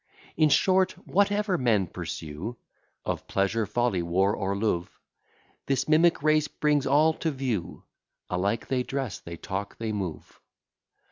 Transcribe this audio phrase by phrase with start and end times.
[0.35, 2.57] In short, whatever men pursue,
[3.05, 4.99] Of pleasure, folly, war, or love:
[5.67, 7.83] This mimic race brings all to view:
[8.27, 10.39] Alike they dress, they talk, they move.